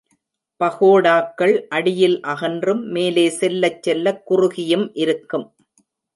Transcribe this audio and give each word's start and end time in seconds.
பகோடாக்கள் 0.61 1.53
அடியில் 1.67 2.15
அகன்றும் 2.23 2.81
மேலே 2.87 3.29
செல்லச் 3.29 3.83
செல்லக் 3.83 4.25
குறுகியும் 4.25 4.87
இருக்கும். 4.95 5.47